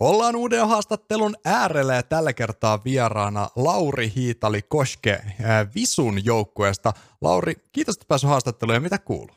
[0.00, 5.20] Ollaan uuden haastattelun äärellä ja tällä kertaa vieraana Lauri Hiitali Koske
[5.74, 6.92] Visun joukkueesta.
[7.20, 9.36] Lauri, kiitos, että päässyt haastatteluun ja mitä kuuluu?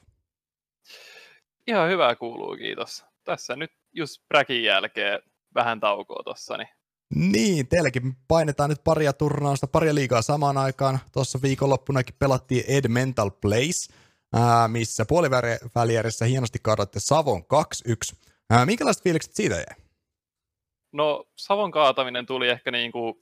[1.67, 3.05] Ihan hyvää kuuluu, kiitos.
[3.23, 5.19] Tässä nyt just Bräkin jälkeen
[5.55, 6.57] vähän taukoa tossa.
[6.57, 6.69] Niin.
[7.31, 10.99] niin, teilläkin painetaan nyt paria turnausta, paria liigaa samaan aikaan.
[11.11, 13.93] Tuossa viikonloppunakin pelattiin Ed Mental Place,
[14.67, 18.65] missä puolivälierässä hienosti kaadoitte Savon 2-1.
[18.65, 19.80] Minkälaiset fiilikset siitä jäi?
[20.91, 23.13] No Savon kaataminen tuli ehkä niin kuin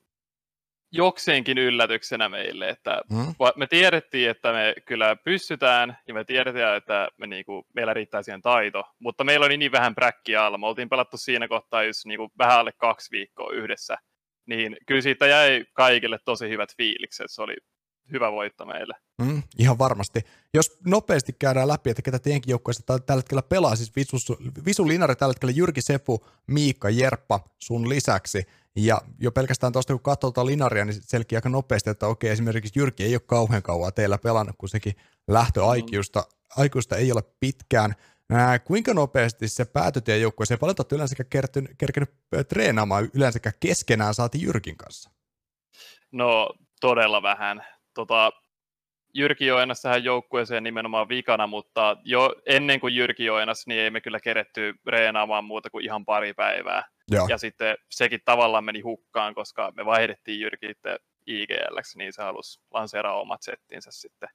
[0.91, 3.33] jokseenkin yllätyksenä meille, että hmm.
[3.55, 8.23] me tiedettiin, että me kyllä pystytään ja me tiedetään, että me niin kuin, meillä riittää
[8.23, 10.57] siihen taito, mutta meillä oli niin vähän bräkkiä alla.
[10.57, 13.97] Me oltiin pelattu siinä kohtaa just niin kuin vähän alle kaksi viikkoa yhdessä,
[14.45, 17.27] niin kyllä siitä jäi kaikille tosi hyvät fiilikset.
[17.29, 17.55] Se oli
[18.11, 18.93] hyvä voitto meille.
[19.21, 20.21] Mm, ihan varmasti.
[20.53, 24.17] Jos nopeasti käydään läpi, että ketä teidänkin joukkueessa tällä hetkellä pelaa, siis Visu,
[24.65, 28.43] Visu Linari tällä hetkellä Jyrki Sefu, Miikka Jerppa sun lisäksi.
[28.75, 33.03] Ja jo pelkästään tuosta kun katsotaan Linaria, niin selkeä aika nopeasti, että okei, esimerkiksi Jyrki
[33.03, 34.93] ei ole kauhean kauan teillä pelannut, kun sekin
[35.27, 36.23] lähtö aikuista,
[36.57, 37.95] aikuista ei ole pitkään.
[38.31, 40.59] Ää, kuinka nopeasti se päätyi teidän joukkueeseen?
[40.59, 41.15] Paljon olette yleensä
[41.77, 42.09] kerkenyt
[42.47, 45.09] treenaamaan yleensäkään keskenään saati Jyrkin kanssa?
[46.11, 47.65] No todella vähän
[47.99, 48.31] tota,
[49.13, 54.01] Jyrki Joenas tähän joukkueeseen nimenomaan vikana, mutta jo ennen kuin Jyrki Joenas, niin ei me
[54.01, 56.83] kyllä keretty reenaamaan muuta kuin ihan pari päivää.
[57.11, 62.23] Ja, ja sitten sekin tavallaan meni hukkaan, koska me vaihdettiin Jyrki itse IGL, niin se
[62.23, 64.29] halusi lanseeraa omat settinsä sitten.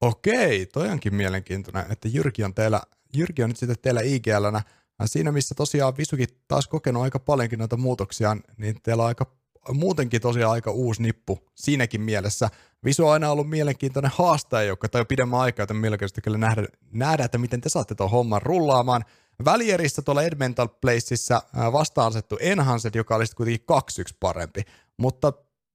[0.00, 2.80] Okei, toi onkin mielenkiintoinen, että Jyrki on, teillä,
[3.16, 4.62] Jyrki on nyt sitten teillä IGLnä.
[5.04, 10.20] Siinä, missä tosiaan Visukin taas kokenut aika paljonkin noita muutoksia, niin teillä on aika muutenkin
[10.20, 12.50] tosiaan aika uusi nippu siinäkin mielessä.
[12.84, 16.64] Visu on aina ollut mielenkiintoinen haastaja, joka tai jo pidemmän aikaa, joten mielenkiintoista kyllä nähdä,
[16.92, 19.04] nähdä, että miten te saatte tuon homman rullaamaan.
[19.44, 21.42] Välierissä tuolla Edmental Placeissa
[21.72, 23.66] vastaan asettu Enhanced, joka olisi kuitenkin
[24.10, 24.62] 2-1 parempi.
[24.96, 25.32] Mutta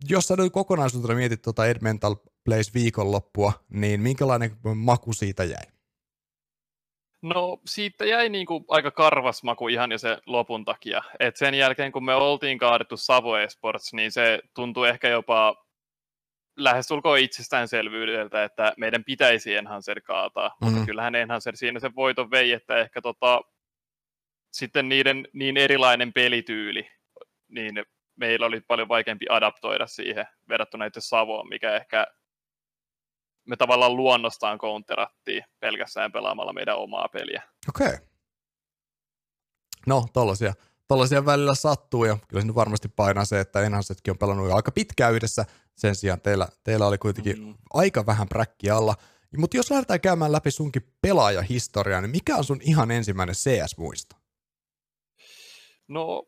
[0.09, 5.63] jos sä nyt kokonaisuutena mietit tuota Edmental Place viikonloppua, niin minkälainen maku siitä jäi?
[7.21, 11.01] No siitä jäi niin kuin aika karvas maku ihan jo se lopun takia.
[11.19, 15.65] Et sen jälkeen kun me oltiin kaadettu Savo Esports, niin se tuntui ehkä jopa
[16.57, 20.47] lähestulkoon itsestäänselvyydeltä, että meidän pitäisi Enhancer kaataa.
[20.49, 20.73] Mm-hmm.
[20.73, 23.41] Mutta kyllähän Enhancer siinä se voiton vei, että ehkä tota,
[24.51, 26.89] sitten niiden niin erilainen pelityyli,
[27.47, 27.83] niin
[28.15, 32.07] meillä oli paljon vaikeampi adaptoida siihen verrattuna itse Savoon, mikä ehkä
[33.49, 37.43] me tavallaan luonnostaan counterattiin pelkästään pelaamalla meidän omaa peliä.
[37.69, 37.87] Okei.
[37.87, 37.99] Okay.
[39.87, 40.53] No, tollasia,
[40.87, 44.71] tollasia välillä sattuu ja kyllä se varmasti painaa se, että Enhansetkin on pelannut jo aika
[44.71, 45.45] pitkään yhdessä.
[45.75, 47.55] Sen sijaan teillä, teillä oli kuitenkin mm.
[47.73, 48.95] aika vähän präkki alla.
[49.37, 54.15] Mutta jos lähdetään käymään läpi sunkin pelaajahistoriaa, niin mikä on sun ihan ensimmäinen CS-muisto?
[55.87, 56.27] No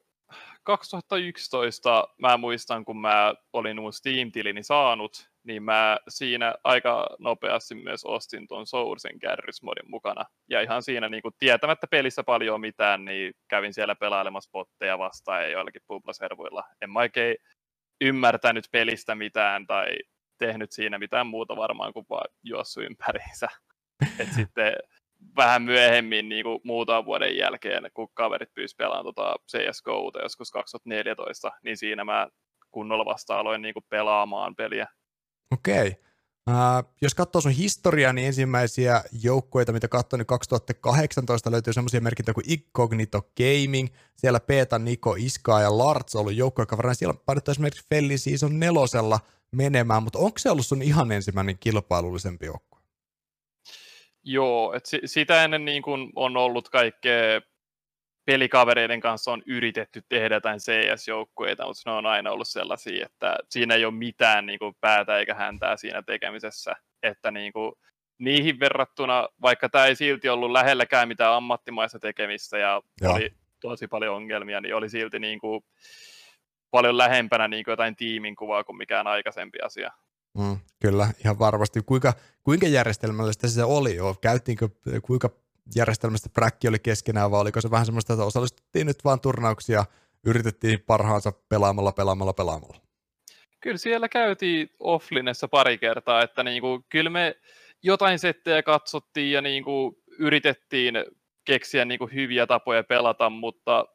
[0.63, 8.05] 2011 mä muistan, kun mä olin mun Steam-tilini saanut, niin mä siinä aika nopeasti myös
[8.05, 10.25] ostin tuon Sourcen kärrysmodin mukana.
[10.49, 15.43] Ja ihan siinä niin kuin tietämättä pelissä paljon mitään, niin kävin siellä pelailemassa botteja vastaan
[15.43, 16.63] ja joillakin publaservuilla.
[16.81, 17.35] En mä oikein
[18.01, 19.87] ymmärtänyt pelistä mitään tai
[20.37, 23.47] tehnyt siinä mitään muuta varmaan kuin vaan juossu ympäriinsä.
[24.19, 24.73] Et sitten
[25.35, 31.51] vähän myöhemmin niin kuin muutaman vuoden jälkeen, kun kaverit pyysivät pelaamaan tota CSGOta joskus 2014,
[31.63, 32.27] niin siinä mä
[32.71, 34.87] kunnolla vasta aloin niin kuin pelaamaan peliä.
[35.51, 35.87] Okei.
[35.87, 36.11] Okay.
[36.49, 42.33] Uh, jos katsoo sun historiaa, niin ensimmäisiä joukkueita, mitä katsoin, niin 2018 löytyy semmoisia merkintöjä
[42.33, 47.51] kuin Incognito Gaming, siellä Peeta, Niko, Iska ja Larts on ollut joukkuekaverina, siellä on painettu
[47.51, 49.19] esimerkiksi Felli Season nelosella
[49.51, 52.70] menemään, mutta onko se ollut sun ihan ensimmäinen kilpailullisempi joukkue?
[54.23, 57.41] Joo, että sitä ennen niin kun on ollut kaikkea
[58.25, 63.75] pelikavereiden kanssa on yritetty tehdä jotain CS-joukkueita, mutta ne on aina ollut sellaisia, että siinä
[63.75, 66.75] ei ole mitään niin kuin, päätä eikä häntää siinä tekemisessä.
[67.03, 67.73] Että niin kuin,
[68.17, 73.13] niihin verrattuna, vaikka tämä ei silti ollut lähelläkään mitään ammattimaista tekemistä ja Joo.
[73.13, 73.29] oli
[73.61, 75.63] tosi paljon ongelmia, niin oli silti niin kuin,
[76.71, 79.91] paljon lähempänä niin kuin jotain tiimin kuvaa kuin mikään aikaisempi asia.
[80.37, 81.81] Mm, kyllä, ihan varmasti.
[81.85, 82.13] Kuinka,
[82.43, 83.95] kuinka järjestelmällistä se oli?
[83.95, 84.15] Jo?
[84.21, 84.69] Käyttiinkö,
[85.01, 85.29] kuinka
[85.75, 89.85] järjestelmästä bräkki oli keskenään, vai oliko se vähän semmoista, että osallistuttiin nyt vaan turnauksia,
[90.25, 92.77] yritettiin parhaansa pelaamalla, pelaamalla, pelaamalla?
[93.61, 97.35] Kyllä siellä käytiin offlinessa pari kertaa, että niinku, kyllä me
[97.83, 100.93] jotain settejä katsottiin ja niinku, yritettiin
[101.45, 103.85] keksiä niinku, hyviä tapoja pelata, mutta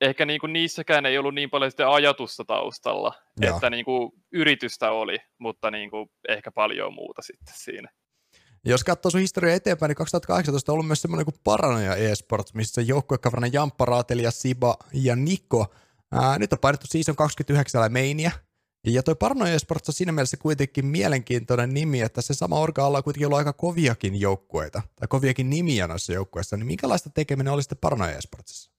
[0.00, 3.54] ehkä niinku, niissäkään ei ollut niin paljon sitä ajatusta taustalla, ja.
[3.54, 7.88] että niinku, yritystä oli, mutta niinku, ehkä paljon muuta sitten siinä.
[8.64, 12.80] jos katsoo sun historiaa eteenpäin, niin 2018 on ollut myös semmoinen kuin Paranoja eSports, missä
[12.80, 15.74] joukkuekaverina Jamppa Raatelia, Siba ja Niko.
[16.12, 18.32] Ää, nyt on painettu season 29 meiniä.
[18.86, 23.02] Ja toi Paranoja eSports on siinä mielessä kuitenkin mielenkiintoinen nimi, että se sama orga on
[23.04, 26.56] kuitenkin ollut aika koviakin joukkueita, tai koviakin nimiä noissa joukkueissa.
[26.56, 28.73] Niin minkälaista tekeminen oli sitten Paranoja eSportsissa?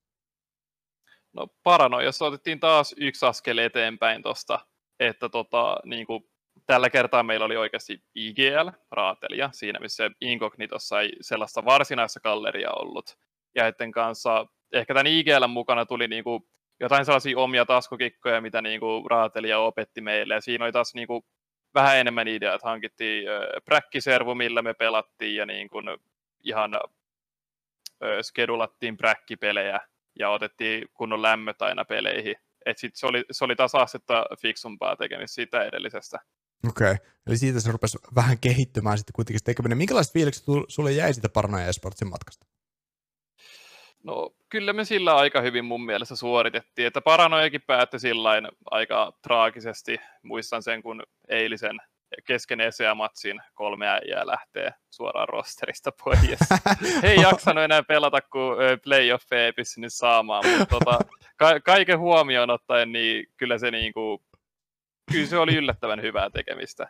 [1.35, 4.59] No Paranoijassa otettiin taas yksi askel eteenpäin tuosta,
[4.99, 6.23] että tota, niin kuin
[6.65, 13.17] tällä kertaa meillä oli oikeasti IGL, raatelija, siinä missä Incognitossa ei sellaista varsinaista galleria ollut.
[13.55, 16.47] Ja etten kanssa, ehkä tämän IGL mukana tuli niinku
[16.79, 20.33] jotain sellaisia omia taskukikkoja, mitä niinku raatelija opetti meille.
[20.33, 21.25] Ja siinä oli taas niinku
[21.73, 23.25] vähän enemmän idea, että hankittiin
[23.65, 25.77] präkkiservu, millä me pelattiin, ja niinku
[26.43, 26.71] ihan
[28.21, 29.79] skedulattiin präkkipelejä,
[30.19, 32.35] ja otettiin kunnon lämmöt aina peleihin.
[32.65, 36.19] Et sit se, oli, se oli taas astetta fiksumpaa tekemistä siitä edellisestä.
[36.69, 37.05] Okei, okay.
[37.27, 39.77] eli siitä se rupesi vähän kehittymään sitten kuitenkin se tekeminen.
[39.77, 42.45] Minkälaiset fiilikset sulle jäi siitä Paranoja Esportsin matkasta?
[44.03, 48.29] No kyllä me sillä aika hyvin mun mielestä suoritettiin, että Paranojakin päätti sillä
[48.71, 49.97] aika traagisesti.
[50.23, 51.77] Muistan sen, kun eilisen
[52.25, 56.19] kesken ESEA-matsin kolme äijää lähtee suoraan rosterista pois.
[57.03, 60.99] He ei jaksanut enää pelata, kun playoff ei pystynyt saamaan, mutta tota,
[61.37, 64.23] ka- kaiken huomioon ottaen, niin kyllä se niinku
[65.11, 66.87] kyllä se oli yllättävän hyvää tekemistä.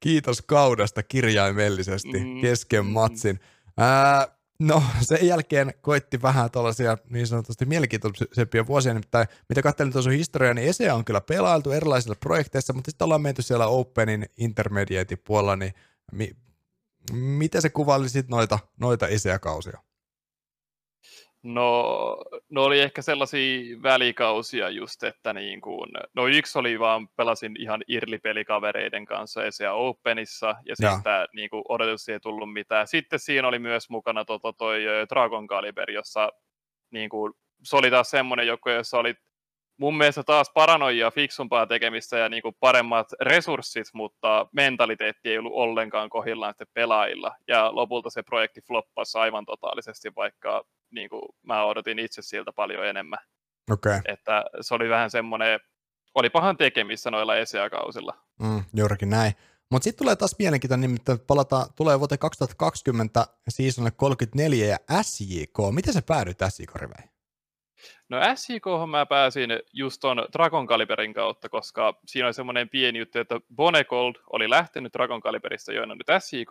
[0.00, 2.40] Kiitos kaudesta kirjaimellisesti mm.
[2.40, 2.90] kesken mm.
[2.92, 3.40] matsin.
[3.78, 10.10] Ää, no sen jälkeen koitti vähän tuollaisia niin sanotusti mielenkiintoisempia vuosia, nimittäin mitä katselin tuossa
[10.10, 15.16] historiaa, niin ESEA on kyllä pelailtu erilaisilla projekteissa, mutta sitten ollaan menty siellä Openin intermediate
[15.16, 15.74] puolella, niin
[16.12, 16.36] mi-
[17.12, 19.85] miten se kuvailisit noita, noita ESEA-kausia?
[21.46, 22.16] No,
[22.50, 27.82] no oli ehkä sellaisia välikausia just, että niin kuin, no yksi oli vaan, pelasin ihan
[27.88, 30.94] irlipelikavereiden kanssa ESEA Openissa, ja, ja.
[30.94, 32.86] sitten niin kuin, odotus ei tullut mitään.
[32.86, 36.32] Sitten siinä oli myös mukana tota, toi Dragon Caliber, jossa
[36.90, 37.32] niin kuin,
[37.62, 39.14] se oli taas semmoinen joku, jossa oli
[39.76, 45.52] mun mielestä taas paranoia fiksumpaa tekemistä ja niin kuin paremmat resurssit, mutta mentaliteetti ei ollut
[45.54, 47.36] ollenkaan kohillaan sitten pelaajilla.
[47.48, 52.86] Ja lopulta se projekti floppasi aivan totaalisesti, vaikka niin kuin mä odotin itse siltä paljon
[52.86, 53.18] enemmän.
[53.70, 54.00] Okay.
[54.04, 55.60] Että se oli vähän semmoinen,
[56.14, 58.14] oli pahan tekemistä noilla ESEA-kausilla.
[58.42, 59.32] Mm, juurikin näin.
[59.70, 65.58] Mutta sitten tulee taas mielenkiintoinen, nimittäin palataan, tulee vuoteen 2020 seasonille 34 ja SJK.
[65.72, 67.15] Miten se päädyit SJK-riveihin?
[68.08, 73.18] No SJK mä pääsin just ton Dragon Caliberin kautta, koska siinä oli semmoinen pieni juttu,
[73.18, 76.50] että Bonegold oli lähtenyt Dragon Caliberista joina nyt SJK,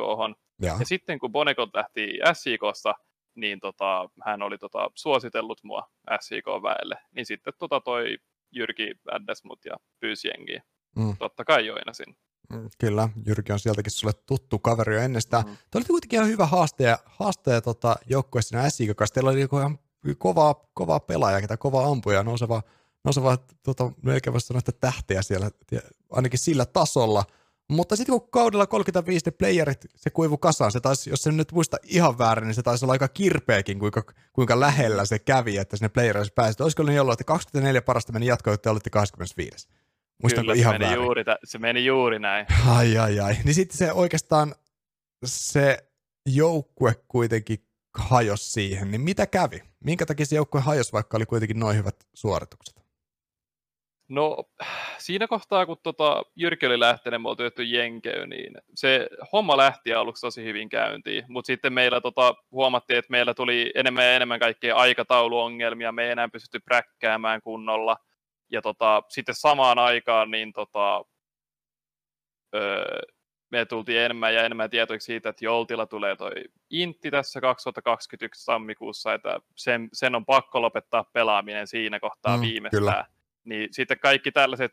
[0.61, 0.75] ja.
[0.79, 2.95] ja sitten kun Bonegold lähti SJKsta,
[3.35, 8.17] niin tota, hän oli tota, suositellut mua SJK-väelle, niin sitten tota toi
[8.51, 10.63] Jyrki ädäs mut ja pyysi jengiä.
[10.95, 11.17] Mm.
[11.17, 12.17] Totta kai joinasin.
[12.53, 15.45] Mm, kyllä, Jyrki on sieltäkin sulle tuttu kaveri jo ennestään.
[15.45, 15.55] Mm.
[15.71, 19.13] Te olitte kuitenkin ihan hyvä haastaja, haastaja tota, joukkueessa siinä kanssa.
[19.13, 19.79] Teillä oli niinku ihan
[20.17, 22.61] kovaa, kovaa pelaaja, ketä kovaa ampuja, nouseva,
[23.03, 25.51] nouseva tota, melkein voisi sanoa, että tähteä siellä,
[26.11, 27.23] ainakin sillä tasolla–
[27.67, 31.51] mutta sitten kun kaudella 35 ne playerit, se kuivu kasaan, se taisi, jos se nyt
[31.51, 34.03] muista ihan väärin, niin se taisi olla aika kirpeäkin, kuinka,
[34.33, 36.63] kuinka lähellä se kävi, että sinne playereissa pääsi.
[36.63, 39.67] Olisiko niin ollut, että 24 parasta meni jatkoa, että olitte 25.
[40.23, 41.03] Muistanko Kyllä, ihan se meni, väärin?
[41.03, 42.45] juuri, se meni juuri näin.
[42.67, 43.37] Ai ai ai.
[43.43, 44.55] Niin sitten se oikeastaan
[45.25, 45.87] se
[46.25, 47.65] joukkue kuitenkin
[47.97, 49.63] hajosi siihen, niin mitä kävi?
[49.85, 52.85] Minkä takia se joukkue hajosi, vaikka oli kuitenkin noin hyvät suoritukset?
[54.09, 54.43] No
[54.97, 60.21] siinä kohtaa, kun tota Jyrki oli lähtenyt, me oltiin Jenkey, niin se homma lähti aluksi
[60.21, 64.75] tosi hyvin käyntiin, mutta sitten meillä tota, huomattiin, että meillä tuli enemmän ja enemmän kaikkea
[64.75, 67.97] aikatauluongelmia, me ei enää pystytty präkkäämään kunnolla,
[68.51, 71.05] ja tota, sitten samaan aikaan niin tota,
[72.55, 72.99] öö,
[73.59, 76.31] me tultiin enemmän ja enemmän tietoiksi siitä, että Joltilla tulee toi
[76.69, 82.81] Intti tässä 2021 tammikuussa, että sen, sen on pakko lopettaa pelaaminen siinä kohtaa mm, viimeistään.
[82.81, 83.05] Kyllä
[83.45, 84.71] niin sitten kaikki tällaiset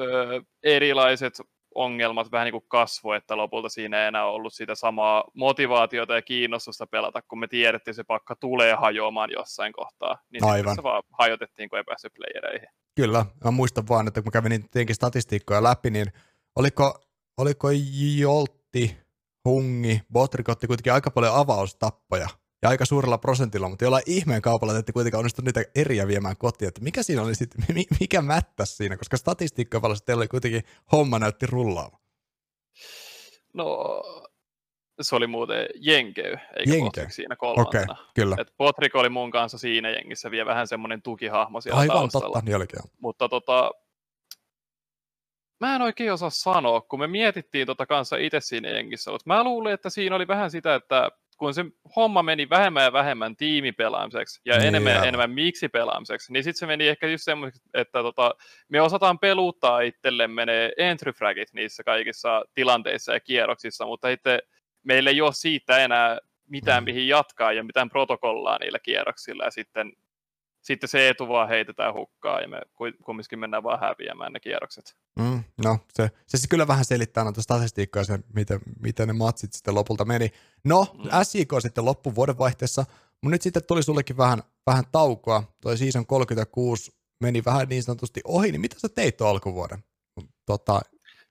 [0.00, 1.34] ö, erilaiset
[1.74, 6.86] ongelmat vähän niin kuin että lopulta siinä ei enää ollut sitä samaa motivaatiota ja kiinnostusta
[6.86, 10.18] pelata, kun me tiedettiin, että se pakka tulee hajoamaan jossain kohtaa.
[10.32, 10.76] Niin Aivan.
[10.76, 12.68] se vaan hajotettiin, kun ei päässyt playereihin.
[12.94, 16.06] Kyllä, mä muistan vaan, että kun mä kävin tietenkin statistiikkoja läpi, niin
[16.56, 17.05] oliko,
[17.36, 17.68] oliko
[18.18, 18.96] Joltti,
[19.44, 22.28] Hungi, Botrikotti kuitenkin aika paljon avaustappoja
[22.62, 26.36] ja aika suurella prosentilla, mutta jollain ihmeen kaupalla te ette kuitenkaan onnistu niitä eriä viemään
[26.36, 27.64] kotiin, että mikä siinä oli sitten,
[28.00, 30.62] mikä mättäs siinä, koska statistiikkojen valossa teillä oli kuitenkin
[30.92, 31.98] homma näytti rullaava.
[33.54, 34.02] No,
[35.00, 37.06] se oli muuten Jenkey, eikä Jenke.
[37.10, 37.92] siinä kolmantena.
[37.92, 38.36] Okay, kyllä.
[38.38, 42.26] Et Potrik oli mun kanssa siinä jengissä vielä vähän semmoinen tukihahmo siellä Aivan taustalla.
[42.26, 42.80] totta, niin olikin.
[43.00, 43.70] Mutta tota,
[45.60, 49.44] mä en oikein osaa sanoa, kun me mietittiin tota kanssa itse siinä jengissä, mutta mä
[49.44, 51.64] luulin, että siinä oli vähän sitä, että kun se
[51.96, 56.58] homma meni vähemmän ja vähemmän tiimipelaamiseksi ja niin, enemmän ja enemmän miksi pelaamiseksi, niin sitten
[56.58, 58.34] se meni ehkä just semmoiseksi, että tota,
[58.68, 64.38] me osataan peluttaa itsellemme ne entry fragit niissä kaikissa tilanteissa ja kierroksissa, mutta sitten
[64.82, 66.84] meillä ei ole siitä enää mitään, mm.
[66.84, 69.92] mihin jatkaa ja mitään protokollaa niillä kierroksilla ja sitten,
[70.66, 72.60] sitten se etu vaan heitetään hukkaan ja me
[73.04, 74.96] kumminkin mennään vaan häviämään ne kierrokset.
[75.18, 79.52] Mm, no, se, se siis kyllä vähän selittää noita statistiikkaa, se, miten, miten ne matsit
[79.52, 80.30] sitten lopulta meni.
[80.64, 81.10] No, mm.
[81.22, 82.84] SIK sitten loppu vuodenvaihteessa,
[83.22, 85.42] mutta nyt sitten tuli sullekin vähän, vähän taukoa.
[85.60, 89.84] Toi season 36 meni vähän niin sanotusti ohi, niin mitä sä teit tuon alkuvuoden?
[90.46, 90.80] Tota,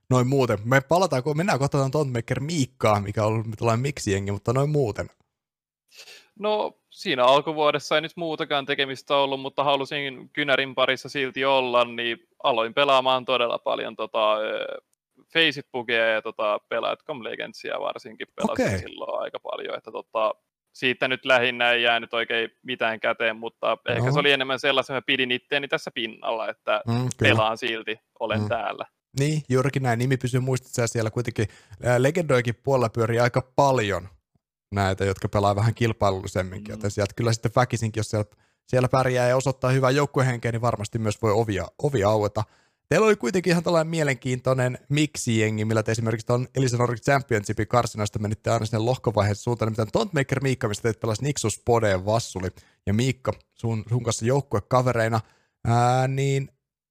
[0.10, 0.60] noin muuten.
[0.64, 5.10] Me palataan, kun mennään kohtaan Tontmaker Miikkaa, mikä on ollut tällainen miksi-jengi, mutta noin muuten.
[6.40, 12.18] No siinä alkuvuodessa ei nyt muutakaan tekemistä ollut, mutta halusin Kynärin parissa silti olla, niin
[12.44, 14.38] aloin pelaamaan todella paljon tota,
[15.34, 18.80] Facebookia ja tota, Pelaatcom Legendsia varsinkin pelasin okay.
[18.80, 20.34] silloin aika paljon, että tota,
[20.74, 23.96] siitä nyt lähinnä ei jäänyt oikein mitään käteen, mutta no.
[23.96, 28.42] ehkä se oli enemmän sellaisen, että pidin itteeni tässä pinnalla, että mm, pelaan silti, olen
[28.42, 28.48] mm.
[28.48, 28.86] täällä.
[29.20, 30.00] Niin, juurikin näin.
[30.00, 31.48] Nimi pysyy muistissa siellä kuitenkin
[31.98, 34.08] legendoikin puolella pyörii aika paljon
[34.76, 36.78] näitä, jotka pelaa vähän kilpailullisemminkin, mm.
[36.78, 38.26] joten sieltä kyllä sitten väkisinkin, jos siellä,
[38.68, 42.44] siellä pärjää ja osoittaa hyvää joukkuehenkeä, niin varmasti myös voi ovia, ovia aueta.
[42.90, 48.20] Teillä oli kuitenkin ihan tällainen mielenkiintoinen miksi-jengi, millä te esimerkiksi tuon Elisa Nordic Championshipin karsinasta
[48.20, 52.50] menitte aina sinne lohkovaiheessa suuntaan, nimittäin Tontmaker Miikka, mistä teet pelasi Nixus, Pode ja Vassuli,
[52.86, 55.22] ja Miikka sun, sun kanssa joukkuekavereina,
[55.68, 56.50] ää, niin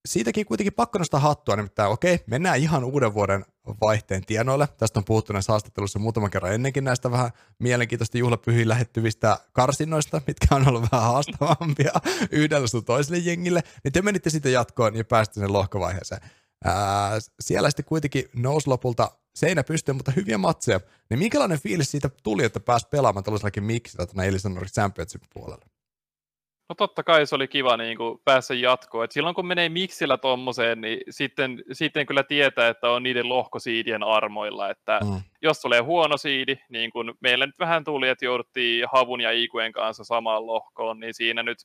[0.09, 3.45] siitäkin kuitenkin pakko nostaa hattua, nimittäin okei, mennään ihan uuden vuoden
[3.81, 4.69] vaihteen tienoille.
[4.79, 10.55] Tästä on puhuttu näissä haastatteluissa muutaman kerran ennenkin näistä vähän mielenkiintoista juhlapyhiin lähettyvistä karsinnoista, mitkä
[10.55, 11.93] on ollut vähän haastavampia
[12.31, 16.21] yhdellä sun toiselle jengille, niin te menitte sitten jatkoon ja pääsitte sen lohkovaiheeseen.
[16.65, 20.81] Ää, siellä sitten kuitenkin nousi lopulta seinä pystyyn, mutta hyviä matseja.
[21.11, 25.74] Niin minkälainen fiilis siitä tuli, että pääsi pelaamaan tällaisellakin miksillä tänne Elisa Championship puolella?
[26.69, 29.05] No totta kai se oli kiva niin kuin päässä jatkoon.
[29.05, 34.03] Et silloin kun menee miksillä tommoseen, niin sitten, sitten kyllä tietää, että on niiden lohkosiidien
[34.03, 34.71] armoilla.
[34.71, 35.23] Että mm.
[35.43, 39.73] jos tulee huono siidi, niin kuin meillä nyt vähän tuli, että jouduttiin Havun ja Iikuen
[39.73, 41.59] kanssa samaan lohkoon, niin siinä nyt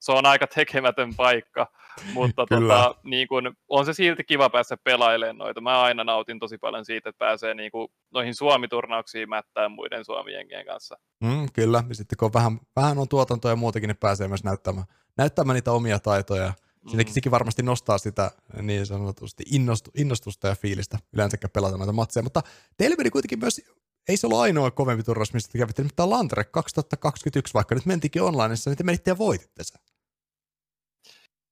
[0.00, 1.66] se on aika tekemätön paikka,
[2.14, 5.60] mutta tota, niin kun, on se silti kiva päästä pelailemaan noita.
[5.60, 10.66] Mä aina nautin tosi paljon siitä, että pääsee niin kun, noihin Suomi-turnauksiin mättään muiden Suomi-jengien
[10.66, 10.98] kanssa.
[11.20, 14.86] Mm, kyllä, ja sitten kun vähän, vähän on tuotantoa ja muutakin, niin pääsee myös näyttämään,
[15.16, 16.52] näyttämään niitä omia taitoja.
[16.94, 17.30] Mm.
[17.30, 18.30] varmasti nostaa sitä
[18.62, 22.42] niin sanotusti innostu, innostusta ja fiilistä yleensäkään pelata noita matseja, mutta
[22.76, 23.60] teille meni kuitenkin myös
[24.08, 28.22] ei se ollut ainoa kovempi turnaus, mistä te kävitte, mutta Landre 2021, vaikka nyt mentikin
[28.22, 29.80] onlineissa, niin te menitte ja voititte sen.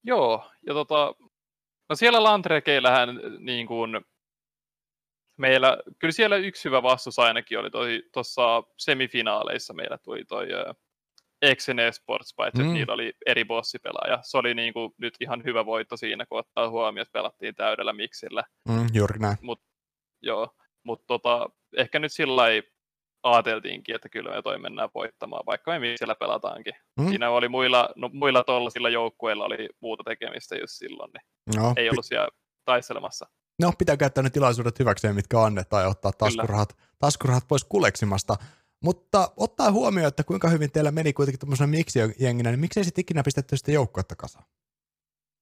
[0.05, 1.15] Joo, ja tota,
[1.89, 3.09] no siellä Landrekeillähän
[3.39, 4.01] niin kuin,
[5.39, 7.71] meillä, kyllä siellä yksi hyvä vastus ainakin oli
[8.13, 10.77] tuossa semifinaaleissa meillä tuli toi uh,
[11.43, 12.73] Exen Esports, paitsi mm.
[12.73, 14.19] niillä oli eri bossipelaaja.
[14.23, 17.93] Se oli niin kuin, nyt ihan hyvä voitto siinä, kun ottaa huomioon, että pelattiin täydellä
[17.93, 18.45] miksillä.
[18.69, 19.37] Mm, juuri näin.
[19.43, 19.61] Mut,
[20.23, 20.49] joo,
[20.83, 22.43] mutta tota, ehkä nyt sillä
[23.23, 26.75] ajateltiinkin, että kyllä me toi mennään voittamaan, vaikka me siellä pelataankin.
[27.01, 27.09] Mm.
[27.09, 31.91] Siinä oli muilla, no, muilla tollasilla joukkueilla oli muuta tekemistä just silloin, niin no, ei
[31.91, 32.29] ollut siellä
[32.65, 33.27] taistelemassa.
[33.63, 38.37] No, pitää käyttää ne tilaisuudet hyväkseen, mitkä annetaan ja ottaa taskurahat, taskurahat pois kuleksimasta.
[38.83, 43.23] Mutta ottaa huomioon, että kuinka hyvin teillä meni kuitenkin tuommoisena miksi-jenginä, niin miksei sitten ikinä
[43.23, 44.45] pistetty sitä joukkuetta kasaan?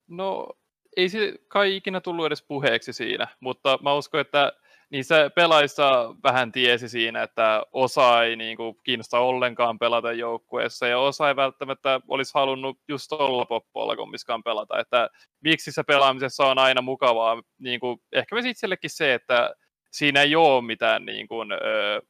[0.09, 0.49] No,
[0.97, 4.53] ei se kai ikinä tullut edes puheeksi siinä, mutta mä uskon, että
[4.91, 10.99] niissä pelaissa vähän tiesi siinä, että osa ei niin kuin, kiinnosta ollenkaan pelata joukkueessa ja
[10.99, 14.79] osa ei välttämättä olisi halunnut just olla poppoilla kummiskaan pelata.
[14.79, 15.11] Että
[15.41, 17.43] miksi se pelaamisessa on aina mukavaa.
[17.59, 19.55] Niin kuin, ehkä myös itsellekin se, että
[19.93, 22.00] siinä ei ole mitään niin kuin, öö,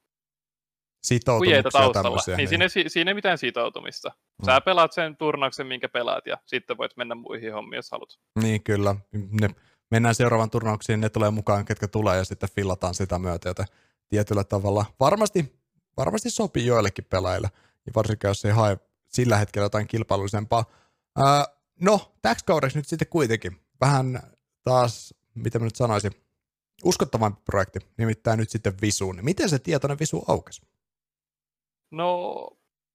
[1.72, 2.02] taustalla.
[2.02, 2.70] Tämmöisiä, niin, niin.
[2.70, 4.12] Siinä, siinä ei mitään sitoutumista.
[4.46, 4.64] Sä mm.
[4.64, 8.18] pelaat sen turnauksen, minkä pelaat, ja sitten voit mennä muihin hommiin, jos haluat.
[8.42, 8.96] Niin, kyllä.
[9.40, 9.48] Ne
[9.90, 13.66] mennään seuraavan turnauksiin, ne tulee mukaan, ketkä tulee ja sitten fillataan sitä myötä, joten
[14.08, 15.60] tietyllä tavalla varmasti,
[15.96, 17.50] varmasti sopii joillekin pelaajille,
[17.86, 20.64] ja varsinkin jos ei hae sillä hetkellä jotain kilpailullisempaa.
[21.16, 21.46] Ää,
[21.80, 24.20] no, täksi kaudeksi nyt sitten kuitenkin vähän
[24.62, 26.12] taas, mitä mä nyt sanoisin,
[26.84, 29.18] uskottavampi projekti, nimittäin nyt sitten Visuun.
[29.22, 30.62] Miten se tietoinen Visu aukesi?
[31.90, 32.46] No,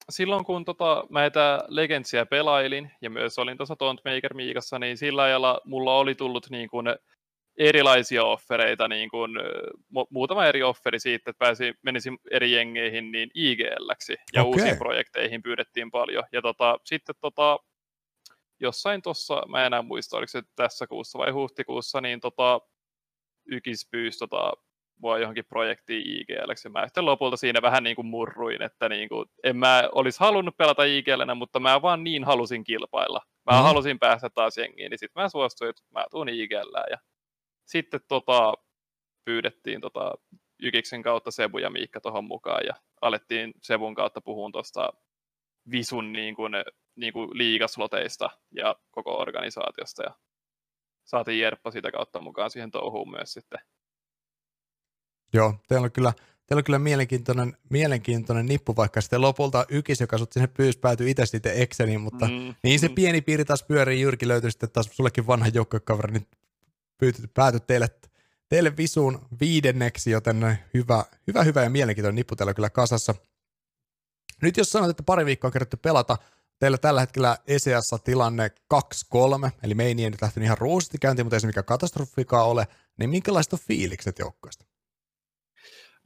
[0.09, 5.23] silloin kun tota, mä näitä Legendsia pelailin, ja myös olin tuossa Tontmaker Miikassa, niin sillä
[5.23, 6.85] ajalla mulla oli tullut niin kuin
[7.57, 9.31] erilaisia offereita, niin kuin,
[9.97, 14.51] mu- muutama eri offeri siitä, että pääsin, menisin eri jengeihin niin IGLksi, ja okay.
[14.51, 16.23] uusiin projekteihin pyydettiin paljon.
[16.31, 17.59] Ja tota, sitten tota,
[18.59, 22.61] jossain tuossa, mä en enää muista, oliko se tässä kuussa vai huhtikuussa, niin tota,
[23.45, 24.53] Ykis pyysi tota,
[24.99, 29.09] mua johonkin projektiin IGL, ja mä sitten lopulta siinä vähän niin kuin murruin, että niin
[29.09, 33.21] kuin, en mä olisi halunnut pelata IGL, mutta mä vaan niin halusin kilpailla.
[33.51, 33.63] Mä mm.
[33.63, 36.97] halusin päästä taas jengiin, niin sitten mä suostuin, että mä tuun IGL, ja
[37.65, 38.53] sitten tota,
[39.25, 40.13] pyydettiin tota,
[40.61, 44.93] Jykiksen kautta Sebu ja Miikka tuohon mukaan, ja alettiin Sebun kautta puhua tuosta
[45.71, 46.53] Visun niin kuin,
[46.95, 50.15] niin kuin liigasloteista ja koko organisaatiosta, ja
[51.05, 53.59] saatiin Jerppa sitä kautta mukaan siihen touhuun myös sitten.
[55.33, 56.13] Joo, teillä on kyllä,
[56.47, 61.11] teillä on kyllä mielenkiintoinen, mielenkiintoinen nippu, vaikka sitten lopulta Ykis, joka sut sinne pyysi, päätyi
[61.11, 64.89] itse sitten Exceliin, mutta mm, niin se pieni piiri taas pyörii, Jyrki löytyi sitten taas
[64.91, 66.27] sullekin vanha joukkokaveri, niin
[67.33, 67.87] päätyi teille,
[68.49, 73.15] teille visuun viidenneksi, joten hyvä, hyvä, hyvä ja mielenkiintoinen nippu teillä kyllä kasassa.
[74.41, 76.17] Nyt jos sanot, että pari viikkoa on kerätty pelata,
[76.59, 81.35] teillä tällä hetkellä ECS tilanne 2-3, eli me ei nyt lähtenyt ihan ruusisti käyntiin, mutta
[81.35, 82.67] ei se mikä katastrofikaan ole,
[82.97, 84.65] niin minkälaiset on fiilikset joukkoista?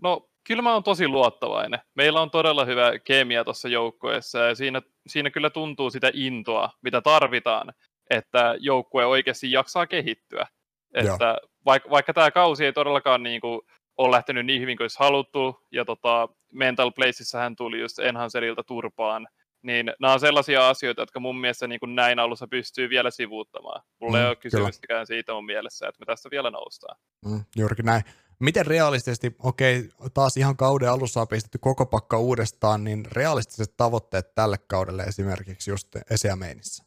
[0.04, 1.80] No kyllä mä oon tosi luottavainen.
[1.96, 7.02] Meillä on todella hyvä kemia tuossa joukkueessa ja siinä, siinä kyllä tuntuu sitä intoa, mitä
[7.02, 7.74] tarvitaan,
[8.10, 10.48] että joukkue oikeasti jaksaa kehittyä.
[10.94, 13.62] Että vaikka, vaikka tämä kausi ei todellakaan niin kuin
[13.98, 16.92] ole lähtenyt niin hyvin kuin olisi haluttu, ja tota, Mental
[17.40, 19.28] hän tuli just Enhancerilta turpaan,
[19.62, 23.82] niin nämä on sellaisia asioita, jotka mun mielestä niin kuin näin alussa pystyy vielä sivuuttamaan.
[24.02, 26.98] Mulla mm, ei ole kysymystäkään siitä mun mielessä, että me tästä vielä noustaan.
[27.26, 28.04] Mm, juurikin näin.
[28.40, 34.36] Miten realistisesti, okei, taas ihan kauden alussa on pistetty koko pakka uudestaan, niin realistiset tavoitteet
[34.36, 36.84] tälle kaudelle esimerkiksi just Esiameinissä?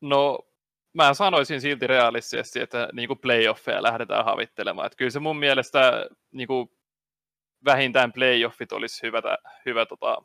[0.00, 0.38] No,
[0.94, 4.86] mä sanoisin silti realistisesti, että niin kuin playoffeja lähdetään havittelemaan.
[4.86, 6.70] Että kyllä se mun mielestä niin kuin
[7.64, 9.20] vähintään playoffit olisi hyvä,
[9.66, 10.22] hyvä tota,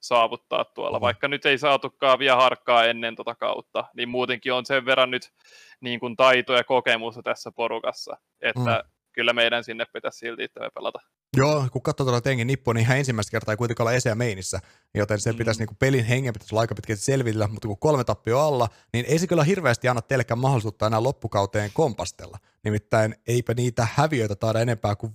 [0.00, 4.86] saavuttaa tuolla, vaikka nyt ei saatukaan vielä harkkaa ennen tota kautta, niin muutenkin on sen
[4.86, 5.32] verran nyt
[5.80, 10.60] niin kuin taito ja kokemusta tässä porukassa, että mm kyllä meidän sinne pitäisi silti itse
[10.74, 10.98] pelata.
[11.36, 14.60] Joo, kun katsoo tuolla Tengin nippua, niin ihan ensimmäistä kertaa ei kuitenkaan olla Eseä meinissä,
[14.94, 15.38] joten se mm.
[15.38, 18.68] pitäisi niin kuin pelin hengen pitäisi olla aika pitkälti selvillä, mutta kun kolme tappio alla,
[18.92, 22.38] niin ei se kyllä hirveästi anna teillekään mahdollisuutta enää loppukauteen kompastella.
[22.64, 25.12] Nimittäin eipä niitä häviöitä taida enempää kuin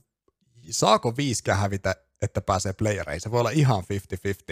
[0.70, 3.22] saako viiskään hävitä, että pääsee playereihin.
[3.22, 3.84] Se voi olla ihan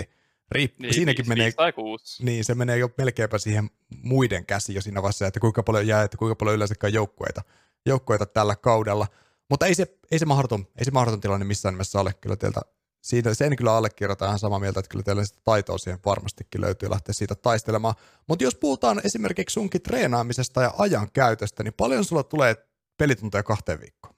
[0.02, 0.06] 50-50.
[0.52, 2.26] Riippu, niin, siinäkin viisi, menee, viisi tai kuusi.
[2.26, 3.70] niin se menee jo melkeinpä siihen
[4.04, 7.42] muiden käsiin jo siinä vaiheessa, että kuinka paljon jää, että kuinka paljon yleensäkään joukkueita,
[7.86, 9.08] joukkueita tällä kaudella.
[9.50, 12.62] Mutta ei se, ei se, mahdoton, ei se mahdoton tilanne missään nimessä ole kyllä teiltä.
[13.04, 16.90] Siitä, sen kyllä allekirjoitan ihan samaa mieltä, että kyllä teillä sitä taitoa siihen varmastikin löytyy
[16.90, 17.96] lähteä siitä taistelemaan.
[18.28, 22.56] Mutta jos puhutaan esimerkiksi sunkin treenaamisesta ja ajan käytöstä, niin paljon sulla tulee
[22.98, 24.16] pelitunteja kahteen viikkoon?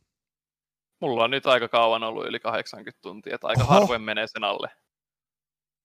[1.01, 3.73] Mulla on nyt aika kauan ollut yli 80 tuntia, että aika Oho.
[3.73, 4.67] harvoin menee sen alle.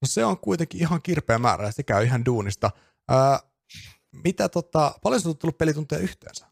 [0.02, 2.70] No se on kuitenkin ihan kirpeä määrä ja se käy ihan duunista.
[3.10, 3.18] Öö,
[4.12, 6.46] mitä tota, paljon sulla on tullut pelitunteja yhteensä?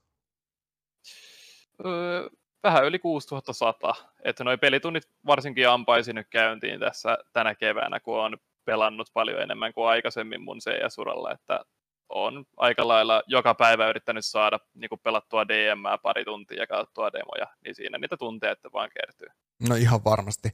[1.84, 2.28] Öö,
[2.62, 3.94] vähän yli 6100.
[4.24, 9.72] Että noi pelitunnit varsinkin ampaisi nyt käyntiin tässä tänä keväänä, kun on pelannut paljon enemmän
[9.72, 11.64] kuin aikaisemmin mun CS-uralla, että
[12.08, 17.46] on aika lailla joka päivä yrittänyt saada niin pelattua DM pari tuntia ja katsottua demoja,
[17.64, 19.28] niin siinä niitä tunteja että vaan kertyy.
[19.68, 20.48] No ihan varmasti.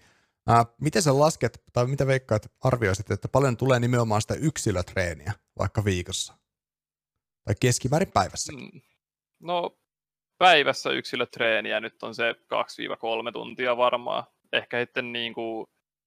[0.46, 5.84] Ää, miten sä lasket, tai mitä veikkaat, arvioisit, että paljon tulee nimenomaan sitä yksilötreeniä vaikka
[5.84, 6.34] viikossa?
[7.44, 8.52] Tai keskimäärin päivässä?
[8.52, 8.80] Mm.
[9.40, 9.78] No
[10.38, 12.36] päivässä yksilötreeniä nyt on se 2-3
[13.32, 14.24] tuntia varmaan.
[14.52, 15.66] Ehkä sitten niin kuin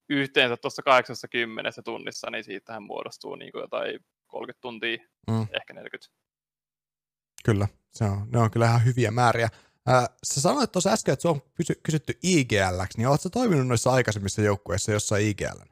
[0.10, 5.42] yhteensä tuossa 80 tunnissa, niin siitähän muodostuu niin kuin jotain 30 tuntia, mm.
[5.42, 6.14] ehkä 40.
[7.46, 9.50] Kyllä, se on, ne on kyllä ihan hyviä määriä.
[9.90, 11.42] Äh, sä sanoit tuossa äsken, että se on
[11.84, 15.72] kysytty IGL, niin oletko toiminut noissa aikaisemmissa joukkueissa jossain IGL?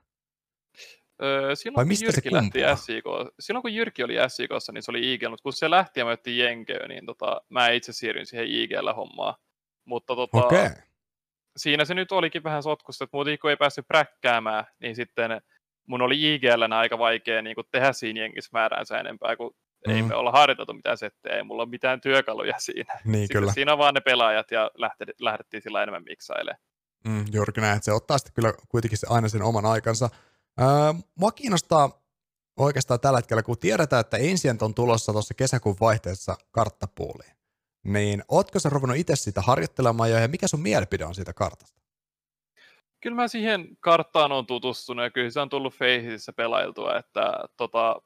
[1.24, 3.04] Öö, silloin, Vai mistä kun Jyrki lähti SIK,
[3.40, 6.12] silloin kun Jyrki oli SIKssa, niin se oli IGL, mutta kun se lähti ja me
[6.12, 9.34] otettiin Jenköä, niin tota, mä itse siirryin siihen IGL-hommaan.
[9.86, 10.70] Mutta tota, okay.
[11.58, 15.42] siinä se nyt olikin vähän sotkusta, että muuten kun ei päässyt präkkäämään, niin sitten
[15.88, 19.56] mun oli IGL aika vaikea niin tehdä siinä jengissä määräänsä enempää, kun
[19.88, 19.94] mm.
[19.94, 23.00] ei me olla harjoiteltu mitään settejä, ei mulla ole mitään työkaluja siinä.
[23.06, 23.52] Niin, sitten kyllä.
[23.52, 24.72] Siinä on vaan ne pelaajat ja
[25.20, 26.64] lähdettiin sillä enemmän miksailemaan.
[27.08, 30.10] Mm, juurikin näin, että se ottaa sitten kyllä kuitenkin se aina sen oman aikansa.
[30.62, 32.02] Öö, mua kiinnostaa
[32.58, 37.36] oikeastaan tällä hetkellä, kun tiedetään, että Ancient on tulossa tuossa kesäkuun vaihteessa karttapuuliin,
[37.84, 41.80] niin ootko sä ruvennut itse sitä harjoittelemaan ja mikä sun mielipide on siitä kartasta?
[43.02, 48.02] Kyllä mä siihen karttaan on tutustunut ja kyllä se on tullut Faceissä pelailtua, että tota,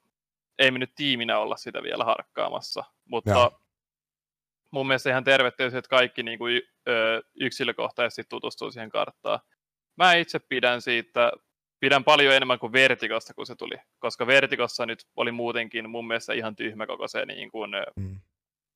[0.60, 3.52] ei me nyt tiiminä olla sitä vielä harkkaamassa, mutta ja.
[4.72, 9.40] mun mielestä ihan tervettä, että kaikki niin kuin, ö, yksilökohtaisesti tutustuu siihen karttaan.
[9.98, 11.32] Mä itse pidän siitä
[11.84, 16.34] pidän paljon enemmän kuin Vertikosta, kun se tuli, koska Vertikossa nyt oli muutenkin mun mielestä
[16.34, 18.20] ihan tyhmä koko se niin kuin, mm.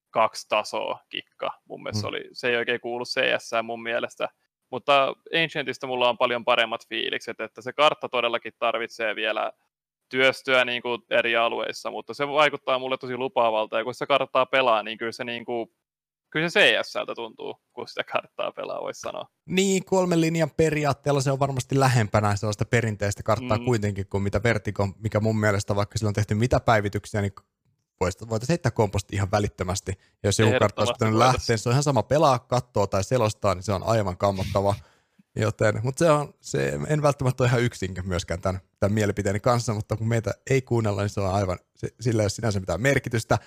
[0.10, 1.52] kaksi tasoa kikka.
[1.70, 2.10] Mun mielestä mm.
[2.10, 4.30] oli, se ei oikein kuulu CS mun mielestä.
[4.72, 9.52] Mutta Ancientista mulla on paljon paremmat fiilikset, että se kartta todellakin tarvitsee vielä
[10.10, 14.46] työstöä niin kuin eri alueissa, mutta se vaikuttaa mulle tosi lupaavalta, ja kun sitä karttaa
[14.46, 15.70] pelaa, niin kyllä se, niin kuin,
[16.30, 19.28] kyllä se CSLtä tuntuu, kun sitä karttaa pelaa, voisi sanoa.
[19.46, 23.66] Niin, kolmen linjan periaatteella se on varmasti lähempänä sellaista perinteistä karttaa mm.
[23.66, 27.34] kuitenkin kuin mitä Vertigo, mikä mun mielestä, vaikka sillä on tehty mitä päivityksiä, niin
[28.00, 29.92] voitaisiin heittää komposti ihan välittömästi.
[30.24, 33.56] Ja jos joku kartta olisi pitänyt lähteä, se on ihan sama pelaa, katsoa tai selostaa,
[33.56, 34.76] niin se on aivan kammottava.
[35.40, 39.74] Joten, mutta se on, se, en välttämättä ole ihan yksin myöskään tämän, tämän mielipiteeni kanssa,
[39.74, 42.82] mutta kun meitä ei kuunnella, niin se on aivan, se, sillä ei ole sinänsä mitään
[42.82, 43.38] merkitystä.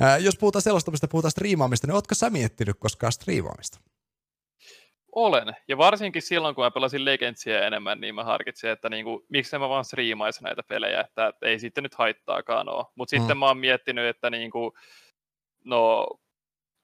[0.00, 3.80] Ää, jos puhutaan selostamista, puhutaan striimaamista, niin ootko sä miettinyt koskaan striimaamista?
[5.12, 9.58] Olen, ja varsinkin silloin, kun mä pelasin Legendsia enemmän, niin mä harkitsin, että niinku, miksi
[9.58, 12.86] mä vaan striimaisin näitä pelejä, että, ei sitten nyt haittaakaan ole.
[12.94, 13.20] Mutta mm.
[13.20, 14.72] sitten mä oon miettinyt, että niinku,
[15.64, 16.06] no,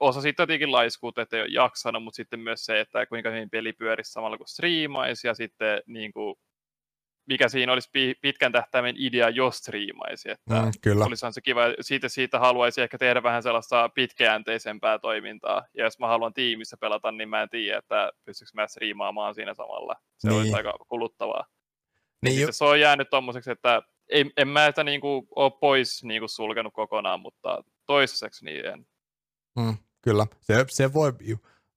[0.00, 3.50] osa sitten tietenkin laiskuut, että ei ole jaksanut, mutta sitten myös se, että kuinka hyvin
[3.50, 6.34] peli pyörisi samalla kuin striimaisi, ja sitten niin kuin,
[7.26, 10.30] mikä siinä olisi pitkän tähtäimen idea, jos striimaisi.
[10.30, 11.04] Että mm, kyllä.
[11.04, 16.06] Olisihan se kiva, siitä, siitä haluaisi ehkä tehdä vähän sellaista pitkäjänteisempää toimintaa, ja jos mä
[16.06, 19.96] haluan tiimissä pelata, niin mä en tiedä, että pystyykö mä striimaamaan siinä samalla.
[20.18, 20.38] Se niin.
[20.38, 21.44] olisi aika kuluttavaa.
[22.22, 26.04] Niin ju- se on jäänyt tommoseksi, että ei, en mä sitä niin kuin, ole pois
[26.04, 28.86] niin kuin, sulkenut kokonaan, mutta toistaiseksi niin en.
[29.58, 29.76] Mm.
[30.02, 31.12] Kyllä, se, se voi,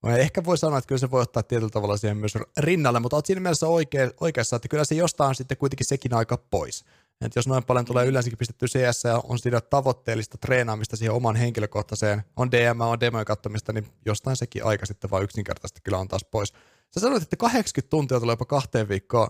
[0.08, 3.26] ehkä voi sanoa, että kyllä se voi ottaa tietyllä tavalla siihen myös rinnalle, mutta olet
[3.26, 6.86] siinä mielessä oikea, oikeassa, että kyllä se jostain sitten kuitenkin sekin aika pois.
[7.22, 11.36] Et jos noin paljon tulee yleensäkin pistetty CS ja on siinä tavoitteellista treenaamista siihen oman
[11.36, 16.08] henkilökohtaiseen, on DM, on demojen katsomista, niin jostain sekin aika sitten vaan yksinkertaisesti kyllä on
[16.08, 16.54] taas pois.
[16.94, 19.28] Sä sanoit, että 80 tuntia tulee jopa kahteen viikkoon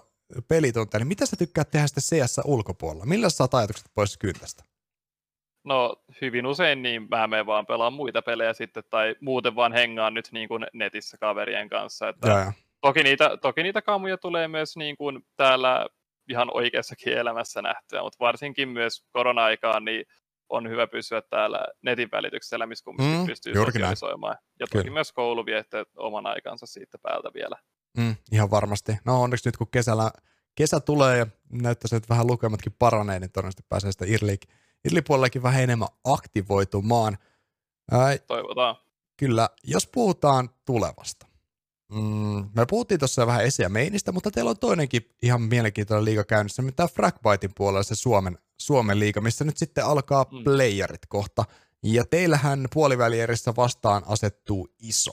[0.47, 3.05] pelituntia, niin mitä sä tykkäät tehdä sitten CS ulkopuolella?
[3.05, 4.68] Millä sä saat ajatukset pois kyntästä?
[5.69, 10.13] No hyvin usein niin mä menen vaan pelaan muita pelejä sitten tai muuten vaan hengaan
[10.13, 12.09] nyt niin kuin netissä kaverien kanssa.
[12.09, 12.53] Että ja, ja.
[12.81, 15.85] Toki, niitä, toki niitä kamuja tulee myös niin kuin täällä
[16.29, 20.05] ihan oikeassakin elämässä nähtyä, mutta varsinkin myös korona-aikaan niin
[20.49, 24.35] on hyvä pysyä täällä netin välityksellä, missä kumminkin mm, pystyy sosiaalisoimaan.
[24.59, 24.93] Ja toki Kyllä.
[24.93, 27.55] myös koulu viette oman aikansa siitä päältä vielä.
[27.97, 28.97] Mm, ihan varmasti.
[29.05, 30.11] No onneksi nyt kun kesällä,
[30.55, 34.41] kesä tulee ja näyttäisi, että vähän lukematkin paranee, niin todennäköisesti pääsee sitä Irlik
[34.85, 37.17] Irlipuolellakin vähän enemmän aktivoitumaan.
[37.91, 38.75] Ää, Toivotaan.
[39.17, 41.29] Kyllä, jos puhutaan tulevasta.
[41.91, 46.61] Mm, me puhuttiin tuossa vähän esiä meinistä, mutta teillä on toinenkin ihan mielenkiintoinen liiga käynnissä,
[46.61, 50.43] mitä Fragbitein puolella se Suomen, Suomen liiga, missä nyt sitten alkaa mm.
[50.43, 51.45] playerit kohta.
[51.83, 55.11] Ja teillähän puolivälierissä vastaan asettuu iso.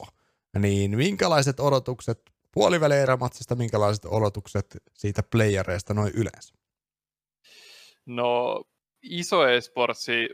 [0.59, 2.20] Niin minkälaiset odotukset
[2.52, 6.55] puolivälierämatsista, minkälaiset odotukset siitä playereista noin yleensä?
[8.07, 8.62] No
[9.11, 10.29] iso esportsi,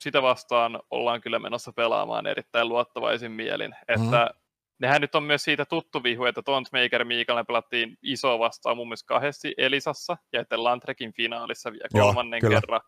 [0.00, 3.70] sitä vastaan ollaan kyllä menossa pelaamaan erittäin luottavaisin mielin.
[3.70, 4.04] Mm.
[4.04, 4.30] Että
[4.78, 9.06] nehän nyt on myös siitä tuttu vihu, että Tontmaker Miikalle pelattiin iso vastaan mun mielestä
[9.06, 12.80] kahdesti Elisassa ja että Lantrekin finaalissa vielä kolmannen Joo, kerran.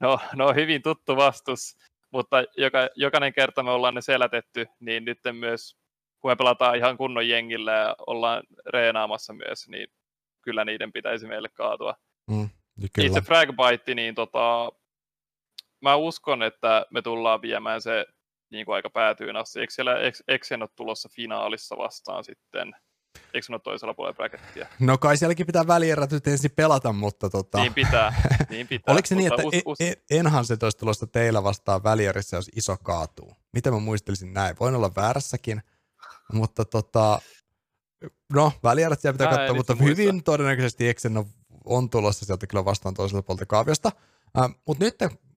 [0.00, 1.76] No, no hyvin tuttu vastus,
[2.10, 5.76] mutta joka, jokainen kerta me ollaan ne selätetty, niin nyt myös
[6.20, 9.88] kun me pelataan ihan kunnon jengillä ja ollaan reenaamassa myös, niin
[10.42, 11.94] kyllä niiden pitäisi meille kaatua.
[12.30, 12.48] Mm.
[12.76, 13.06] Niin kyllä.
[13.06, 14.72] Itse Fragbite, niin tota,
[15.82, 18.06] mä uskon, että me tullaan viemään se
[18.50, 19.60] niin kuin aika päätyyn asti.
[19.60, 19.92] Eikö siellä
[20.28, 22.72] Exen ole tulossa finaalissa vastaan sitten?
[23.34, 24.66] Eikö ole toisella puolella brackettia?
[24.80, 27.58] No kai sielläkin pitää välierät nyt ensin pelata, mutta tota...
[27.58, 28.14] Niin pitää,
[28.50, 28.92] niin pitää.
[28.92, 29.80] Oliko se niin, että us, us...
[29.80, 33.36] En, enhan se olisi tulossa teillä vastaan välierissä, jos iso kaatuu?
[33.52, 34.56] Miten mä muistelisin näin?
[34.60, 35.62] Voin olla väärässäkin,
[36.32, 37.20] mutta tota...
[38.32, 41.26] No, välierät siellä pitää katsoa, mutta hyvin todennäköisesti Exen on
[41.66, 43.92] on tulossa sieltä kyllä vastaan toiselta puolta kaaviosta.
[44.38, 44.94] Äh, Mutta nyt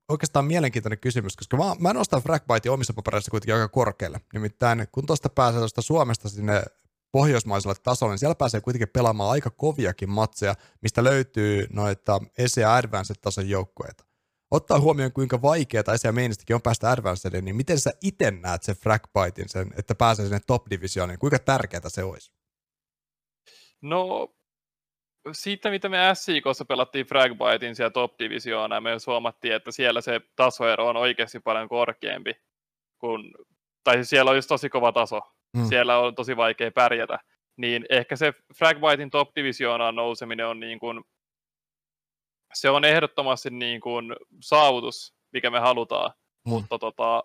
[0.09, 4.21] oikeastaan mielenkiintoinen kysymys, koska mä, mä nostan Fragbitein omissa papereissa kuitenkin aika korkealle.
[4.33, 6.63] Nimittäin kun tuosta pääsee tuosta Suomesta sinne
[7.11, 12.75] pohjoismaiselle tasolle, niin siellä pääsee kuitenkin pelaamaan aika koviakin matseja, mistä löytyy noita ESE- ja
[12.75, 14.05] Advanced-tason joukkueita.
[14.51, 16.13] Ottaa huomioon, kuinka vaikeaa ESE-
[16.49, 20.39] ja on päästä Advancediin, niin miten sä itse näet sen Fragbitein, sen, että pääsee sinne
[20.47, 22.31] top-divisioniin, kuinka tärkeää se olisi?
[23.81, 24.29] No
[25.31, 30.97] siitä, mitä me SIKssa pelattiin Fragbitein siellä top-divisioona, me huomattiin, että siellä se tasoero on
[30.97, 32.33] oikeasti paljon korkeampi.
[32.99, 33.31] Kun,
[33.83, 35.21] tai siis siellä on just tosi kova taso.
[35.57, 35.65] Mm.
[35.65, 37.19] Siellä on tosi vaikea pärjätä.
[37.57, 41.01] Niin ehkä se Fragbitein top-divisioonaan nouseminen on niin kuin,
[42.53, 46.11] se on ehdottomasti niin kuin saavutus, mikä me halutaan.
[46.45, 46.49] Mm.
[46.49, 47.23] Mutta tota,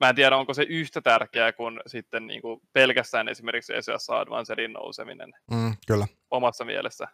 [0.00, 4.72] mä en tiedä, onko se yhtä tärkeää kuin sitten niin kuin pelkästään esimerkiksi ESS Advancedin
[4.72, 5.32] nouseminen.
[5.50, 6.06] Mm, kyllä.
[6.30, 7.08] Omassa mielessä.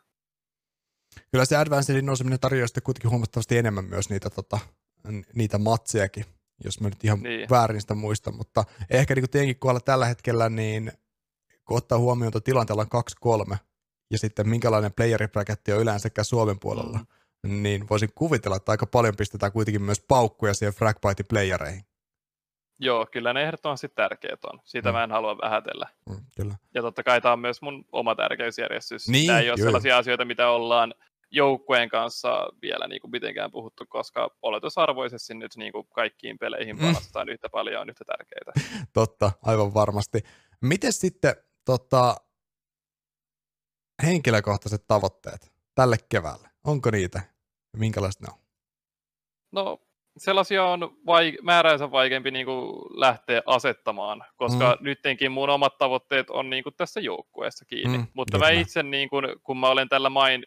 [1.30, 4.58] Kyllä se Advancedin nouseminen tarjoaa sitten kuitenkin huomattavasti enemmän myös niitä, tota,
[5.34, 6.24] niitä matsejakin.
[6.64, 7.50] jos mä nyt ihan niin.
[7.50, 10.92] väärin sitä muista, mutta ehkä niin tietenkin kohdalla tällä hetkellä, niin
[11.64, 13.56] kun ottaa huomioon, että tilanteella on 2-3,
[14.10, 16.98] ja sitten minkälainen playeribraketti on yleensäkään Suomen puolella,
[17.42, 17.62] mm.
[17.62, 21.84] niin voisin kuvitella, että aika paljon pistetään kuitenkin myös paukkuja siihen Fragbite-playereihin.
[22.78, 24.61] Joo, kyllä ne ehdottomasti tärkeät on.
[24.64, 24.92] Siitä mm.
[24.92, 25.88] mä en halua vähätellä.
[26.08, 26.54] Mm, kyllä.
[26.74, 29.08] Ja totta kai tämä on myös mun oma tärkeysjärjestys.
[29.08, 29.66] Niin, tämä ei ole joo.
[29.66, 30.94] sellaisia asioita, mitä ollaan
[31.30, 36.82] joukkueen kanssa vielä niin kuin mitenkään puhuttu, koska oletusarvoisesti nyt niin kuin kaikkiin peleihin mm.
[36.82, 37.32] panostetaan mm.
[37.32, 38.52] yhtä paljon on yhtä tärkeitä.
[38.92, 40.20] Totta, aivan varmasti.
[40.61, 42.16] Miten sitten tota,
[44.02, 46.48] henkilökohtaiset tavoitteet tälle keväälle?
[46.64, 47.20] Onko niitä?
[47.76, 48.38] Minkälaiset ne on?
[49.52, 49.78] No
[50.16, 54.85] sellaisia on vai, määränsä vaikeampi niin kuin lähteä asettamaan, koska mm.
[54.85, 57.98] nyttenkin mun omat tavoitteet on niin kuin tässä joukkueessa kiinni.
[57.98, 60.46] Mm, Mutta mä itse, niin kuin, kun mä olen tällä main,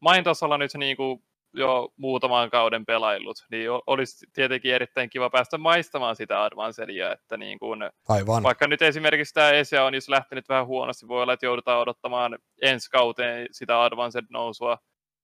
[0.00, 1.22] main tasolla nyt niin kuin
[1.54, 7.58] jo muutaman kauden pelaillut, niin olisi tietenkin erittäin kiva päästä maistamaan sitä Advancedia, että niin
[7.58, 8.42] kuin, Aivan.
[8.42, 12.38] vaikka nyt esimerkiksi tämä ESEA on jos lähtenyt vähän huonosti, voi olla, että joudutaan odottamaan
[12.62, 14.78] ensi kauteen sitä Advanced-nousua,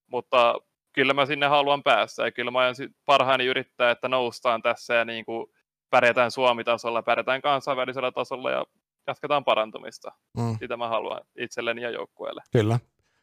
[0.07, 0.55] mutta
[0.95, 5.05] kyllä mä sinne haluan päästä ja kyllä mä aion parhaani yrittää, että noustaan tässä ja
[5.05, 5.47] niin kuin
[5.91, 8.65] pärjätään Suomi-tasolla, pärjätään kansainvälisellä tasolla ja
[9.07, 10.13] jatketaan parantumista.
[10.39, 10.57] Mm.
[10.59, 12.43] Sitä mä haluan itselleni ja joukkueelle.
[12.53, 12.79] Kyllä.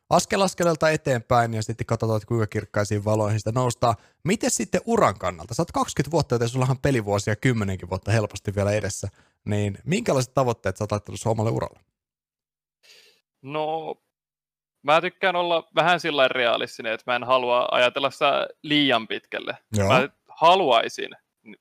[0.10, 3.96] Askel askeleelta eteenpäin ja sitten katsotaan, että kuinka kirkkaisiin valoihin sitä noustaa.
[4.24, 5.54] Miten sitten uran kannalta?
[5.54, 9.08] Sä oot 20 vuotta, joten sulla on pelivuosia kymmenenkin vuotta helposti vielä edessä.
[9.46, 11.80] Niin minkälaiset tavoitteet sä oot laittanut omalle uralle?
[13.42, 13.96] No
[14.84, 19.58] mä tykkään olla vähän sillä realistinen, että mä en halua ajatella sitä liian pitkälle.
[19.78, 19.88] Joo.
[19.88, 21.10] Mä haluaisin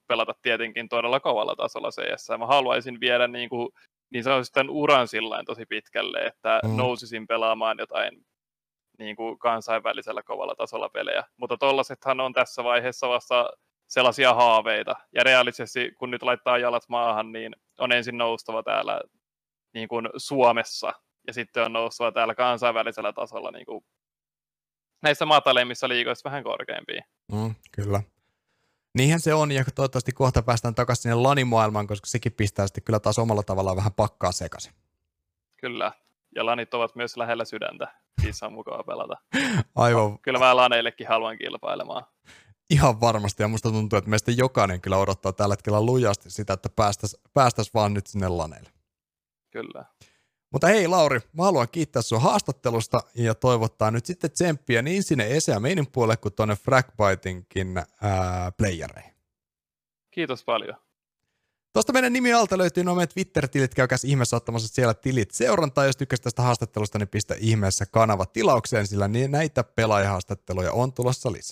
[0.07, 2.29] pelata tietenkin todella kovalla tasolla CS.
[2.39, 3.69] Mä haluaisin viedä niin, kuin,
[4.11, 6.77] niin sanotusti tämän uran sillä tosi pitkälle, että mm.
[6.77, 8.27] nousisin pelaamaan jotain
[8.99, 11.25] niin kuin kansainvälisellä kovalla tasolla pelejä.
[11.37, 13.51] Mutta tollasethan on tässä vaiheessa vasta
[13.87, 14.97] sellaisia haaveita.
[15.15, 19.01] Ja realisesti, kun nyt laittaa jalat maahan, niin on ensin noustava täällä
[19.75, 20.93] niin kuin Suomessa
[21.27, 23.85] ja sitten on noussut täällä kansainvälisellä tasolla niin kuin
[25.03, 27.05] näissä matalemmissa liigoissa vähän korkeampiin.
[27.33, 28.03] Mm, kyllä.
[28.95, 33.01] Niinhän se on, ja toivottavasti kohta päästään takaisin sinne lanimaailmaan, koska sekin pistää sitten kyllä
[33.01, 34.73] taas omalla tavallaan vähän pakkaa sekaisin.
[35.57, 35.93] Kyllä,
[36.35, 37.95] ja lanit ovat myös lähellä sydäntä.
[38.23, 39.17] Niissä on mukava pelata.
[39.75, 40.11] Aivan.
[40.11, 42.07] No, kyllä mä laneillekin haluan kilpailemaan.
[42.71, 46.69] Ihan varmasti, ja musta tuntuu, että meistä jokainen kyllä odottaa tällä hetkellä lujasti sitä, että
[46.77, 48.71] päästäisiin päästäis vaan nyt sinne laneille.
[49.51, 49.85] Kyllä.
[50.53, 55.37] Mutta hei Lauri, mä haluan kiittää sun haastattelusta ja toivottaa nyt sitten tsemppiä niin sinne
[55.37, 59.15] Esea meinin puolelle kuin tuonne Fragbitenkin ää, playereihin.
[60.11, 60.77] Kiitos paljon.
[61.73, 65.85] Tuosta meidän nimi alta löytyy nuo meidän Twitter-tilit, käykäs ihmeessä ottamassa siellä tilit seurantaa.
[65.87, 71.49] Jos tykkäsit tästä haastattelusta, niin pistä ihmeessä kanava tilaukseen, sillä näitä pelaajahaastatteluja on tulossa lisää.